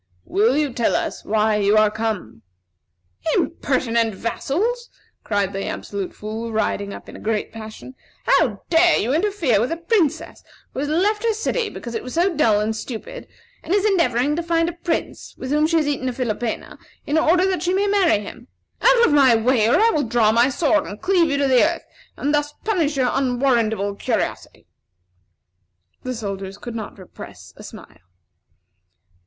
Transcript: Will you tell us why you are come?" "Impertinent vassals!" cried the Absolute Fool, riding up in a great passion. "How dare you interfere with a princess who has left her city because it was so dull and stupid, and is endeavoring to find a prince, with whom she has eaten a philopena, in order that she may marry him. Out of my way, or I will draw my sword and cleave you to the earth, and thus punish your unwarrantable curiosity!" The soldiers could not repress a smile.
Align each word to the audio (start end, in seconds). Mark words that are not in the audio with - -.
Will 0.25 0.57
you 0.57 0.73
tell 0.73 0.95
us 0.95 1.23
why 1.23 1.57
you 1.57 1.77
are 1.77 1.91
come?" 1.91 2.41
"Impertinent 3.35 4.15
vassals!" 4.15 4.89
cried 5.23 5.53
the 5.53 5.67
Absolute 5.67 6.15
Fool, 6.15 6.51
riding 6.51 6.91
up 6.91 7.07
in 7.07 7.15
a 7.15 7.19
great 7.19 7.51
passion. 7.53 7.93
"How 8.25 8.63
dare 8.71 8.97
you 8.97 9.13
interfere 9.13 9.59
with 9.61 9.71
a 9.71 9.77
princess 9.77 10.43
who 10.73 10.79
has 10.79 10.89
left 10.89 11.23
her 11.23 11.33
city 11.33 11.69
because 11.69 11.93
it 11.93 12.01
was 12.01 12.15
so 12.15 12.35
dull 12.35 12.59
and 12.59 12.75
stupid, 12.75 13.27
and 13.61 13.75
is 13.75 13.85
endeavoring 13.85 14.35
to 14.35 14.41
find 14.41 14.69
a 14.69 14.73
prince, 14.73 15.35
with 15.37 15.51
whom 15.51 15.67
she 15.67 15.77
has 15.77 15.87
eaten 15.87 16.09
a 16.09 16.13
philopena, 16.13 16.79
in 17.05 17.19
order 17.19 17.45
that 17.45 17.61
she 17.61 17.71
may 17.71 17.85
marry 17.85 18.17
him. 18.23 18.47
Out 18.81 19.05
of 19.05 19.13
my 19.13 19.35
way, 19.35 19.69
or 19.69 19.79
I 19.79 19.91
will 19.91 20.01
draw 20.07 20.31
my 20.31 20.49
sword 20.49 20.87
and 20.87 20.99
cleave 20.99 21.29
you 21.29 21.37
to 21.37 21.47
the 21.47 21.63
earth, 21.63 21.85
and 22.17 22.33
thus 22.33 22.53
punish 22.65 22.97
your 22.97 23.11
unwarrantable 23.11 23.93
curiosity!" 23.93 24.65
The 26.01 26.15
soldiers 26.15 26.57
could 26.57 26.73
not 26.73 26.97
repress 26.97 27.53
a 27.55 27.61
smile. 27.61 27.99